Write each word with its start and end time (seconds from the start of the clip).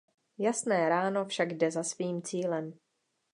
Jasné 0.39 0.89
ráno 0.89 1.25
však 1.25 1.53
jde 1.57 1.71
za 1.71 1.83
svým 1.83 2.21
cílem. 2.21 2.73